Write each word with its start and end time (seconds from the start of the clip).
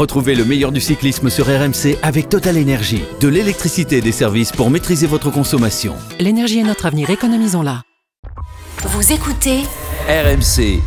Retrouvez 0.00 0.34
le 0.34 0.46
meilleur 0.46 0.72
du 0.72 0.80
cyclisme 0.80 1.28
sur 1.28 1.44
RMC 1.44 1.98
avec 2.02 2.30
Total 2.30 2.56
Énergie. 2.56 3.04
De 3.20 3.28
l'électricité 3.28 3.98
et 3.98 4.00
des 4.00 4.12
services 4.12 4.50
pour 4.50 4.70
maîtriser 4.70 5.06
votre 5.06 5.30
consommation. 5.30 5.94
L'énergie 6.18 6.58
est 6.60 6.62
notre 6.62 6.86
avenir, 6.86 7.10
économisons-la. 7.10 7.82
Vous 8.78 9.12
écoutez 9.12 9.58
RMC. 10.08 10.80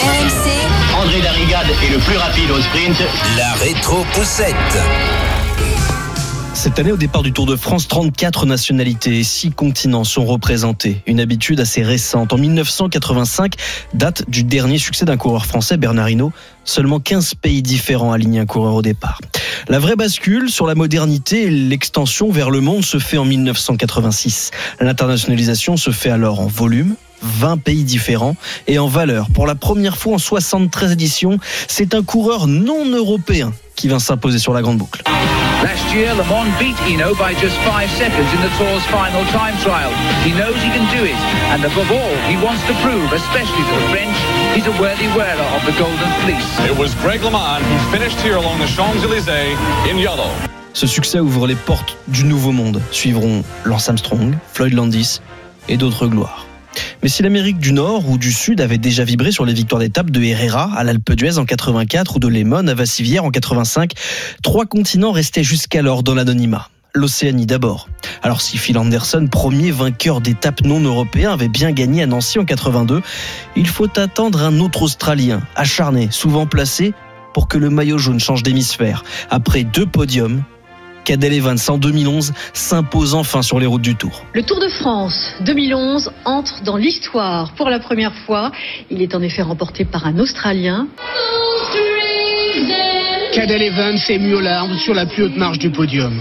RMC 0.00 0.48
André 0.96 1.20
Darrigade 1.20 1.66
est 1.84 1.92
le 1.92 1.98
plus 1.98 2.16
rapide 2.16 2.50
au 2.52 2.60
sprint. 2.62 2.96
La 3.36 3.52
rétro-poussette. 3.52 5.21
Cette 6.62 6.78
année, 6.78 6.92
au 6.92 6.96
départ 6.96 7.24
du 7.24 7.32
Tour 7.32 7.46
de 7.46 7.56
France, 7.56 7.88
34 7.88 8.46
nationalités 8.46 9.18
et 9.18 9.24
6 9.24 9.50
continents 9.50 10.04
sont 10.04 10.24
représentés. 10.24 11.02
Une 11.08 11.18
habitude 11.18 11.58
assez 11.58 11.82
récente. 11.82 12.32
En 12.32 12.38
1985, 12.38 13.54
date 13.94 14.30
du 14.30 14.44
dernier 14.44 14.78
succès 14.78 15.04
d'un 15.04 15.16
coureur 15.16 15.44
français, 15.44 15.76
Bernard 15.76 16.08
Hinault. 16.08 16.30
Seulement 16.62 17.00
15 17.00 17.34
pays 17.34 17.62
différents 17.62 18.12
alignent 18.12 18.38
un 18.38 18.46
coureur 18.46 18.76
au 18.76 18.82
départ. 18.82 19.20
La 19.66 19.80
vraie 19.80 19.96
bascule 19.96 20.50
sur 20.50 20.68
la 20.68 20.76
modernité 20.76 21.42
et 21.42 21.50
l'extension 21.50 22.30
vers 22.30 22.48
le 22.48 22.60
monde 22.60 22.84
se 22.84 23.00
fait 23.00 23.18
en 23.18 23.24
1986. 23.24 24.52
L'internationalisation 24.78 25.76
se 25.76 25.90
fait 25.90 26.10
alors 26.10 26.38
en 26.38 26.46
volume, 26.46 26.94
20 27.22 27.56
pays 27.56 27.82
différents 27.82 28.36
et 28.68 28.78
en 28.78 28.86
valeur. 28.86 29.30
Pour 29.30 29.48
la 29.48 29.56
première 29.56 29.96
fois 29.96 30.14
en 30.14 30.18
73 30.18 30.92
éditions, 30.92 31.40
c'est 31.66 31.92
un 31.96 32.04
coureur 32.04 32.46
non 32.46 32.88
européen 32.88 33.52
qui 33.82 33.88
vient 33.88 33.98
s'imposer 33.98 34.38
sur 34.38 34.54
la 34.54 34.62
grande 34.62 34.78
boucle. 34.78 35.02
Last 35.64 35.92
year, 35.92 36.14
Le 36.14 36.22
Mans 36.30 36.46
beat 36.60 36.76
Eno 36.86 37.14
by 37.16 37.34
just 37.34 37.56
five 37.66 37.90
seconds 37.98 38.30
in 38.32 38.40
the 38.40 38.50
Tour's 38.56 38.84
final 38.86 39.24
time 39.32 39.58
trial. 39.58 39.90
He 40.24 40.30
knows 40.38 40.54
he 40.62 40.70
can 40.70 40.86
do 40.94 41.02
it, 41.02 41.18
and 41.50 41.64
above 41.64 41.90
all, 41.90 42.14
he 42.30 42.36
wants 42.36 42.62
to 42.68 42.74
prove, 42.78 43.12
especially 43.12 43.64
to 43.66 43.74
the 43.74 43.88
French, 43.90 44.16
he's 44.54 44.66
a 44.68 44.74
worthy 44.80 45.08
wearer 45.18 45.48
of 45.56 45.66
the 45.66 45.74
Golden 45.76 46.10
Fleece. 46.22 46.70
It 46.70 46.78
was 46.78 46.94
Greg 47.02 47.22
LeMond 47.22 47.62
who 47.62 47.90
finished 47.90 48.20
here 48.20 48.36
along 48.36 48.60
the 48.60 48.68
Champs-Élysées 48.68 49.56
in 49.90 49.98
yellow. 49.98 50.30
Ce 50.74 50.86
succès 50.86 51.18
ouvre 51.18 51.48
les 51.48 51.56
portes 51.56 51.96
du 52.06 52.22
nouveau 52.22 52.52
monde. 52.52 52.80
Suivront 52.92 53.42
Lance 53.64 53.88
Armstrong, 53.88 54.38
Floyd 54.52 54.74
Landis 54.74 55.20
et 55.68 55.76
d'autres 55.76 56.06
gloires. 56.06 56.46
Mais 57.02 57.08
si 57.08 57.22
l'Amérique 57.22 57.58
du 57.58 57.72
Nord 57.72 58.08
ou 58.08 58.18
du 58.18 58.32
Sud 58.32 58.60
avait 58.60 58.78
déjà 58.78 59.04
vibré 59.04 59.32
sur 59.32 59.44
les 59.44 59.54
victoires 59.54 59.80
d'étape 59.80 60.10
de 60.10 60.22
Herrera 60.22 60.72
à 60.74 60.84
l'Alpe 60.84 61.12
d'Huez 61.12 61.38
en 61.38 61.44
84 61.44 62.16
ou 62.16 62.18
de 62.18 62.28
Lemon 62.28 62.66
à 62.68 62.74
Vassivière 62.74 63.24
en 63.24 63.30
85, 63.30 63.92
trois 64.42 64.66
continents 64.66 65.12
restaient 65.12 65.44
jusqu'alors 65.44 66.02
dans 66.02 66.14
l'anonymat. 66.14 66.68
L'Océanie 66.94 67.46
d'abord. 67.46 67.88
Alors 68.22 68.42
si 68.42 68.58
Phil 68.58 68.76
Anderson, 68.76 69.26
premier 69.30 69.70
vainqueur 69.70 70.20
d'étape 70.20 70.62
non 70.62 70.80
européen, 70.80 71.32
avait 71.32 71.48
bien 71.48 71.72
gagné 71.72 72.02
à 72.02 72.06
Nancy 72.06 72.38
en 72.38 72.44
82, 72.44 73.00
il 73.56 73.66
faut 73.66 73.88
attendre 73.98 74.42
un 74.42 74.60
autre 74.60 74.82
Australien, 74.82 75.40
acharné, 75.56 76.08
souvent 76.10 76.46
placé, 76.46 76.92
pour 77.32 77.48
que 77.48 77.56
le 77.56 77.70
maillot 77.70 77.96
jaune 77.96 78.20
change 78.20 78.42
d'hémisphère. 78.42 79.04
Après 79.30 79.64
deux 79.64 79.86
podiums, 79.86 80.42
Cadel 81.04 81.32
Evans 81.32 81.58
en 81.68 81.78
2011 81.78 82.32
s'impose 82.52 83.14
enfin 83.14 83.42
sur 83.42 83.58
les 83.58 83.66
routes 83.66 83.82
du 83.82 83.96
Tour. 83.96 84.24
Le 84.34 84.42
Tour 84.42 84.60
de 84.60 84.68
France 84.68 85.34
2011 85.40 86.10
entre 86.24 86.62
dans 86.62 86.76
l'histoire 86.76 87.52
pour 87.52 87.68
la 87.68 87.78
première 87.78 88.14
fois. 88.26 88.52
Il 88.90 89.02
est 89.02 89.14
en 89.14 89.22
effet 89.22 89.42
remporté 89.42 89.84
par 89.84 90.06
un 90.06 90.18
Australien. 90.18 90.86
Cadel 93.32 93.62
Evans 93.62 93.98
est 94.08 94.18
mis 94.18 94.34
aux 94.34 94.40
larmes 94.40 94.76
sur 94.78 94.94
la 94.94 95.06
plus 95.06 95.24
haute 95.24 95.36
marche 95.36 95.58
du 95.58 95.70
podium. 95.70 96.20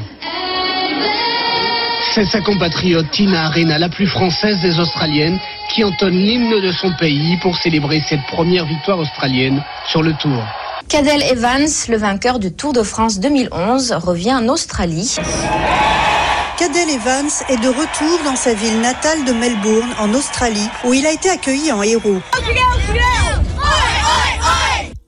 C'est 2.13 2.25
sa 2.25 2.41
compatriote 2.41 3.09
Tina 3.11 3.45
Arena, 3.45 3.77
la 3.77 3.87
plus 3.87 4.07
française 4.07 4.59
des 4.59 4.79
Australiennes, 4.79 5.39
qui 5.69 5.83
entonne 5.83 6.15
l'hymne 6.15 6.59
de 6.59 6.71
son 6.71 6.91
pays 6.93 7.37
pour 7.37 7.55
célébrer 7.55 8.03
cette 8.07 8.25
première 8.27 8.65
victoire 8.65 8.99
australienne 8.99 9.63
sur 9.87 10.03
le 10.03 10.13
Tour. 10.13 10.43
Cadel 10.91 11.23
Evans, 11.23 11.69
le 11.87 11.95
vainqueur 11.95 12.37
du 12.37 12.51
Tour 12.51 12.73
de 12.73 12.83
France 12.83 13.21
2011, 13.21 13.93
revient 13.93 14.33
en 14.33 14.49
Australie. 14.49 15.15
Cadel 16.57 16.89
Evans 16.89 17.29
est 17.47 17.55
de 17.55 17.69
retour 17.69 18.19
dans 18.25 18.35
sa 18.35 18.53
ville 18.53 18.81
natale 18.81 19.23
de 19.23 19.31
Melbourne, 19.31 19.87
en 19.99 20.13
Australie, 20.13 20.67
où 20.83 20.93
il 20.93 21.05
a 21.05 21.13
été 21.13 21.29
accueilli 21.29 21.71
en 21.71 21.81
héros. 21.81 22.17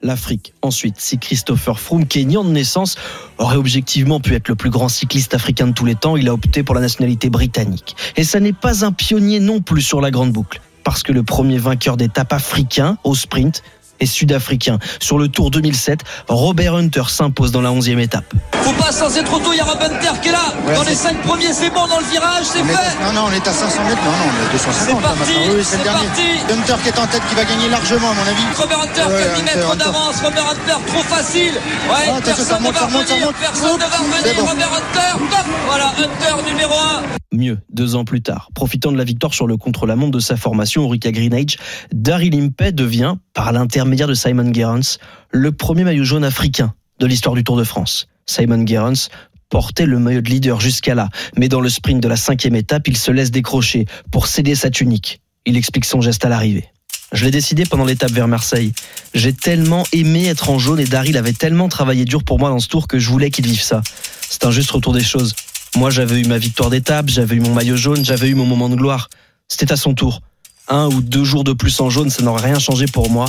L'Afrique. 0.01 0.53
Ensuite, 0.61 0.95
si 0.99 1.17
Christopher 1.17 1.77
Froome, 1.77 2.05
kényan 2.05 2.45
de 2.45 2.51
naissance, 2.51 2.95
aurait 3.37 3.57
objectivement 3.57 4.21
pu 4.21 4.35
être 4.35 4.47
le 4.47 4.55
plus 4.55 4.69
grand 4.69 4.87
cycliste 4.87 5.33
africain 5.33 5.67
de 5.67 5.73
tous 5.73 5.83
les 5.83 5.95
temps, 5.95 6.15
il 6.15 6.29
a 6.29 6.33
opté 6.33 6.63
pour 6.63 6.75
la 6.75 6.81
nationalité 6.81 7.29
britannique. 7.29 7.97
Et 8.15 8.23
ça 8.23 8.39
n'est 8.39 8.53
pas 8.53 8.85
un 8.85 8.93
pionnier 8.93 9.41
non 9.41 9.59
plus 9.59 9.81
sur 9.81 9.99
la 9.99 10.11
grande 10.11 10.31
boucle, 10.31 10.61
parce 10.85 11.03
que 11.03 11.11
le 11.11 11.23
premier 11.23 11.57
vainqueur 11.57 11.97
d'étape 11.97 12.31
africain 12.31 12.97
au 13.03 13.15
sprint 13.15 13.63
est 13.99 14.05
sud-africain. 14.05 14.79
Sur 14.99 15.17
le 15.17 15.27
Tour 15.27 15.51
2007, 15.51 15.99
Robert 16.27 16.75
Hunter 16.75 17.03
s'impose 17.07 17.51
dans 17.51 17.61
la 17.61 17.71
11e 17.71 17.99
étape. 17.99 18.25
Faut 18.61 18.73
pas 18.73 18.91
sans 18.91 19.15
être 19.17 19.25
trop 19.25 19.39
tôt, 19.39 19.51
il 19.53 19.57
y 19.57 19.61
a 19.61 19.65
Rob 19.65 19.77
Hunter 19.81 20.19
qui 20.21 20.29
est 20.29 20.31
là. 20.31 20.39
Ouais, 20.65 20.75
dans 20.75 20.83
c'est- 20.83 20.89
les 20.89 20.95
5 20.95 21.21
premiers, 21.23 21.53
c'est 21.53 21.69
bon, 21.69 21.87
dans 21.87 21.99
le 21.99 22.05
virage, 22.05 22.43
c'est 22.45 22.59
est- 22.59 22.63
fait. 22.63 23.03
Non, 23.05 23.13
non, 23.13 23.21
on 23.29 23.33
est 23.33 23.47
à 23.47 23.51
500 23.53 23.83
mètres. 23.85 24.01
Non, 24.03 24.11
non, 24.11 24.25
on 24.27 24.43
est 24.43 24.49
à 24.49 24.51
250. 24.51 24.83
C'est 24.87 24.93
là, 24.93 25.15
parti. 25.15 25.33
Oui, 25.55 25.63
c'est 25.63 25.83
parti. 25.83 26.27
Hunter 26.53 26.81
qui 26.83 26.89
est 26.89 26.99
en 26.99 27.07
tête, 27.07 27.21
qui 27.29 27.35
va 27.35 27.43
gagner 27.45 27.69
largement, 27.69 28.09
à 28.11 28.13
mon 28.13 28.27
avis. 28.27 28.43
Robert 28.57 28.79
Hunter 28.81 29.01
Ouais, 29.07 29.21
qui 29.21 29.23
a 29.23 29.33
10 29.35 29.41
Hunter, 29.41 29.55
mètres 29.55 29.71
Hunter. 29.71 29.83
d'avance. 29.85 30.15
Robert 30.23 30.47
Hunter, 30.49 30.79
trop 30.87 31.03
facile. 31.03 31.53
Ouais, 31.53 32.07
Ah, 32.07 32.19
personne 32.23 32.45
ça 32.45 32.59
ne 32.59 32.65
va 32.67 32.73
ça 32.73 32.85
revenir. 32.85 33.31
Personne 33.39 33.73
ne 33.75 33.79
va 33.79 33.97
revenir. 33.97 34.35
bon. 34.37 34.45
Robert 34.49 34.71
Hunter, 34.73 35.25
top. 35.29 35.45
Voilà, 35.67 35.87
Hunter 35.97 36.49
numéro 36.49 36.73
1. 36.73 37.01
Mieux, 37.35 37.57
deux 37.71 37.95
ans 37.95 38.05
plus 38.05 38.21
tard, 38.21 38.49
profitant 38.53 38.91
de 38.91 38.97
la 38.97 39.03
victoire 39.03 39.33
sur 39.33 39.47
le 39.47 39.57
contre-la-montre 39.57 40.11
de 40.11 40.19
sa 40.19 40.37
formation, 40.37 40.85
Ulrika 40.85 41.11
Greenage, 41.11 41.57
Daryl 41.91 42.35
Impey 42.39 42.71
devient, 42.71 43.15
par 43.33 43.51
l'intermédiaire 43.51 43.82
de 43.83 44.13
Simon 44.13 44.53
Gerrans, 44.53 44.97
le 45.31 45.51
premier 45.51 45.83
maillot 45.83 46.03
jaune 46.03 46.23
africain 46.23 46.73
de 46.99 47.05
l'histoire 47.05 47.35
du 47.35 47.43
Tour 47.43 47.57
de 47.57 47.63
France. 47.63 48.07
Simon 48.25 48.65
Gerrans 48.65 49.09
portait 49.49 49.85
le 49.85 49.99
maillot 49.99 50.21
de 50.21 50.29
leader 50.29 50.61
jusqu'à 50.61 50.95
là, 50.95 51.09
mais 51.37 51.49
dans 51.49 51.59
le 51.59 51.69
sprint 51.69 52.01
de 52.01 52.07
la 52.07 52.15
cinquième 52.15 52.55
étape, 52.55 52.87
il 52.87 52.97
se 52.97 53.11
laisse 53.11 53.29
décrocher 53.29 53.85
pour 54.09 54.27
céder 54.27 54.55
sa 54.55 54.69
tunique. 54.69 55.21
Il 55.45 55.57
explique 55.57 55.85
son 55.85 56.01
geste 56.01 56.23
à 56.25 56.29
l'arrivée. 56.29 56.69
Je 57.11 57.25
l'ai 57.25 57.31
décidé 57.31 57.65
pendant 57.65 57.85
l'étape 57.85 58.11
vers 58.11 58.27
Marseille. 58.27 58.71
J'ai 59.13 59.33
tellement 59.33 59.85
aimé 59.91 60.25
être 60.27 60.49
en 60.49 60.57
jaune 60.57 60.79
et 60.79 60.85
Daryl 60.85 61.17
avait 61.17 61.33
tellement 61.33 61.67
travaillé 61.67 62.05
dur 62.05 62.23
pour 62.23 62.39
moi 62.39 62.49
dans 62.49 62.59
ce 62.59 62.67
tour 62.67 62.87
que 62.87 62.97
je 62.97 63.09
voulais 63.09 63.29
qu'il 63.29 63.45
vive 63.45 63.61
ça. 63.61 63.81
C'est 64.29 64.45
un 64.45 64.51
juste 64.51 64.71
retour 64.71 64.93
des 64.93 65.03
choses. 65.03 65.35
Moi, 65.75 65.89
j'avais 65.89 66.21
eu 66.21 66.25
ma 66.25 66.37
victoire 66.37 66.69
d'étape, 66.69 67.09
j'avais 67.09 67.35
eu 67.35 67.39
mon 67.41 67.53
maillot 67.53 67.75
jaune, 67.75 68.03
j'avais 68.03 68.29
eu 68.29 68.35
mon 68.35 68.45
moment 68.45 68.69
de 68.69 68.75
gloire. 68.75 69.09
C'était 69.47 69.71
à 69.71 69.77
son 69.77 69.93
tour. 69.93 70.21
Un 70.69 70.87
ou 70.87 71.01
deux 71.01 71.25
jours 71.25 71.43
de 71.43 71.51
plus 71.51 71.81
en 71.81 71.89
jaune, 71.89 72.09
ça 72.09 72.23
n'aurait 72.23 72.45
rien 72.45 72.59
changé 72.59 72.85
pour 72.85 73.09
moi. 73.09 73.25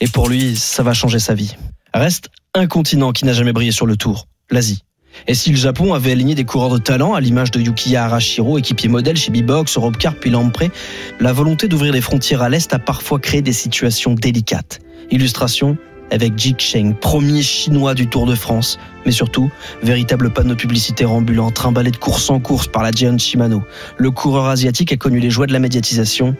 Et 0.00 0.08
pour 0.08 0.28
lui, 0.28 0.56
ça 0.56 0.82
va 0.82 0.92
changer 0.92 1.18
sa 1.18 1.34
vie. 1.34 1.56
Reste 1.94 2.28
un 2.54 2.66
continent 2.66 3.12
qui 3.12 3.24
n'a 3.24 3.32
jamais 3.32 3.52
brillé 3.52 3.72
sur 3.72 3.86
le 3.86 3.96
tour, 3.96 4.28
l'Asie. 4.50 4.82
Et 5.26 5.34
si 5.34 5.50
le 5.50 5.56
Japon 5.56 5.94
avait 5.94 6.12
aligné 6.12 6.34
des 6.34 6.44
coureurs 6.44 6.70
de 6.70 6.78
talent, 6.78 7.14
à 7.14 7.20
l'image 7.20 7.50
de 7.50 7.60
Yukiya 7.60 8.04
Arashiro, 8.04 8.58
équipier 8.58 8.90
modèle 8.90 9.16
chez 9.16 9.30
Bibox, 9.30 9.78
Robcar 9.78 10.14
puis 10.14 10.28
Lamprey, 10.28 10.70
la 11.20 11.32
volonté 11.32 11.68
d'ouvrir 11.68 11.92
les 11.92 12.02
frontières 12.02 12.42
à 12.42 12.50
l'Est 12.50 12.74
a 12.74 12.78
parfois 12.78 13.18
créé 13.18 13.40
des 13.40 13.54
situations 13.54 14.14
délicates. 14.14 14.80
Illustration 15.10 15.78
avec 16.10 16.38
Jik 16.38 16.60
Cheng, 16.60 16.94
premier 16.94 17.42
chinois 17.42 17.94
du 17.94 18.06
Tour 18.06 18.26
de 18.26 18.34
France, 18.34 18.78
mais 19.04 19.12
surtout, 19.12 19.50
véritable 19.82 20.32
panneau 20.32 20.54
publicitaire 20.54 21.10
ambulant, 21.10 21.50
trimballé 21.50 21.90
de 21.90 21.96
course 21.96 22.30
en 22.30 22.38
course 22.38 22.68
par 22.68 22.82
la 22.82 22.92
Giant 22.92 23.18
Shimano. 23.18 23.62
Le 23.96 24.10
coureur 24.10 24.46
asiatique 24.46 24.92
a 24.92 24.96
connu 24.96 25.18
les 25.18 25.30
joies 25.30 25.46
de 25.46 25.52
la 25.52 25.58
médiatisation 25.58 26.36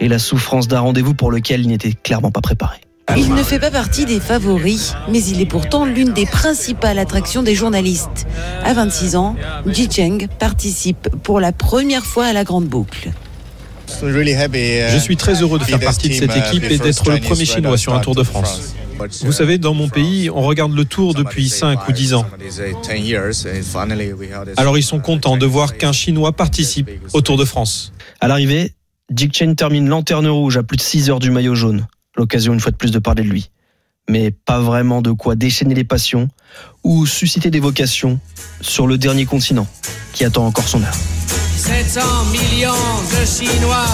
et 0.00 0.08
la 0.08 0.18
souffrance 0.18 0.68
d'un 0.68 0.80
rendez-vous 0.80 1.14
pour 1.14 1.30
lequel 1.30 1.62
il 1.62 1.68
n'était 1.68 1.92
clairement 1.92 2.30
pas 2.30 2.40
préparé. 2.40 2.78
Il 3.16 3.34
ne 3.34 3.42
fait 3.42 3.60
pas 3.60 3.70
partie 3.70 4.04
des 4.04 4.18
favoris, 4.18 4.94
mais 5.08 5.22
il 5.22 5.40
est 5.40 5.46
pourtant 5.46 5.84
l'une 5.84 6.12
des 6.12 6.26
principales 6.26 6.98
attractions 6.98 7.42
des 7.42 7.54
journalistes. 7.54 8.26
À 8.64 8.74
26 8.74 9.16
ans, 9.16 9.36
Ji 9.66 9.88
Cheng 9.90 10.26
participe 10.38 11.08
pour 11.22 11.40
la 11.40 11.52
première 11.52 12.04
fois 12.04 12.26
à 12.26 12.32
la 12.32 12.44
Grande 12.44 12.66
Boucle. 12.66 13.12
Je 13.88 14.98
suis 14.98 15.16
très 15.16 15.40
heureux 15.42 15.58
de 15.58 15.64
faire 15.64 15.78
partie 15.78 16.08
de 16.08 16.14
cette 16.14 16.36
équipe 16.36 16.64
et 16.64 16.78
d'être 16.78 17.08
le 17.08 17.20
premier 17.20 17.44
Chinois 17.44 17.78
sur 17.78 17.94
un 17.94 18.00
Tour 18.00 18.14
de 18.14 18.24
France. 18.24 18.74
Vous 19.22 19.32
savez, 19.32 19.58
dans 19.58 19.74
mon 19.74 19.88
pays, 19.88 20.30
on 20.30 20.42
regarde 20.42 20.74
le 20.74 20.84
Tour 20.84 21.14
depuis 21.14 21.48
5 21.48 21.88
ou 21.88 21.92
10 21.92 22.14
ans. 22.14 22.26
Alors 24.56 24.78
ils 24.78 24.82
sont 24.82 25.00
contents 25.00 25.36
de 25.36 25.46
voir 25.46 25.76
qu'un 25.76 25.92
Chinois 25.92 26.32
participe 26.32 26.90
au 27.12 27.20
Tour 27.20 27.36
de 27.36 27.44
France. 27.44 27.92
À 28.20 28.28
l'arrivée, 28.28 28.72
Dick 29.10 29.32
Chen 29.32 29.54
termine 29.54 29.88
lanterne 29.88 30.26
rouge 30.26 30.56
à 30.56 30.64
plus 30.64 30.76
de 30.76 30.82
6 30.82 31.10
heures 31.10 31.20
du 31.20 31.30
maillot 31.30 31.54
jaune. 31.54 31.86
L'occasion 32.16 32.52
une 32.52 32.60
fois 32.60 32.72
de 32.72 32.76
plus 32.76 32.90
de 32.90 32.98
parler 32.98 33.22
de 33.22 33.28
lui. 33.28 33.50
Mais 34.10 34.32
pas 34.32 34.58
vraiment 34.58 35.00
de 35.00 35.12
quoi 35.12 35.36
déchaîner 35.36 35.74
les 35.74 35.84
passions 35.84 36.28
ou 36.82 37.06
susciter 37.06 37.50
des 37.50 37.60
vocations 37.60 38.18
sur 38.60 38.88
le 38.88 38.98
dernier 38.98 39.24
continent 39.24 39.68
qui 40.12 40.24
attend 40.24 40.44
encore 40.44 40.66
son 40.66 40.82
heure. 40.82 40.96
700 41.66 42.00
millions 42.32 42.72
de 43.10 43.26
Chinois. 43.26 43.84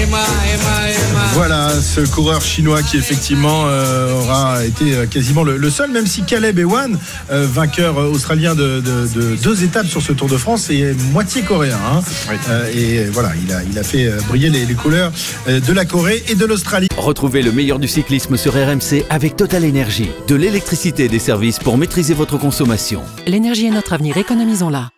Emma, 0.00 0.18
Emma, 0.52 0.88
Emma. 0.90 1.20
Voilà 1.34 1.70
ce 1.80 2.00
coureur 2.02 2.40
chinois 2.42 2.82
qui 2.82 2.96
effectivement 2.96 3.64
euh, 3.66 4.12
aura 4.20 4.64
été 4.64 4.94
euh, 4.94 5.06
quasiment 5.06 5.42
le, 5.42 5.56
le 5.56 5.70
seul, 5.70 5.90
même 5.90 6.06
si 6.06 6.22
Caleb 6.22 6.58
Ewan, 6.58 6.96
euh, 7.30 7.46
vainqueur 7.50 7.96
australien 7.96 8.54
de, 8.54 8.80
de- 8.80 9.08
de 9.14 9.36
deux 9.42 9.64
étapes 9.64 9.86
sur 9.86 10.00
ce 10.02 10.12
Tour 10.12 10.28
de 10.28 10.36
France, 10.36 10.70
est 10.70 10.94
moitié 11.12 11.42
coréen. 11.42 11.78
hein. 11.92 12.00
Euh, 12.50 12.70
et 12.74 13.04
voilà, 13.10 13.30
il 13.44 13.52
a, 13.52 13.62
il 13.64 13.78
a 13.78 13.82
fait 13.82 14.06
euh, 14.06 14.18
briller 14.28 14.50
les, 14.50 14.64
les 14.66 14.74
couleurs 14.74 15.10
euh, 15.48 15.58
de 15.60 15.72
la 15.72 15.84
Corée 15.84 16.22
et 16.28 16.34
de 16.34 16.44
l'Australie. 16.46 16.88
Retrouvez 16.96 17.42
le 17.42 17.50
meilleur 17.52 17.78
du 17.78 17.88
cyclisme 17.88 18.36
sur 18.36 18.52
RMC 18.54 19.04
avec 19.10 19.36
Total 19.36 19.64
Énergie. 19.64 20.10
De 20.28 20.34
l'électricité 20.36 21.04
et 21.04 21.08
des 21.08 21.18
services 21.18 21.58
pour 21.58 21.76
maîtriser 21.78 22.14
votre 22.14 22.38
consommation. 22.38 23.02
L'énergie 23.26 23.66
est 23.66 23.70
notre 23.70 23.92
avenir, 23.94 24.16
économisons-la. 24.16 24.90